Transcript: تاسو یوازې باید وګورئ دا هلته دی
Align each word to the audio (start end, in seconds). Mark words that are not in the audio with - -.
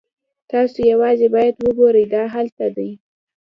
تاسو 0.51 0.77
یوازې 0.91 1.27
باید 1.35 1.55
وګورئ 1.65 2.05
دا 2.13 2.23
هلته 2.35 2.65
دی 2.75 2.89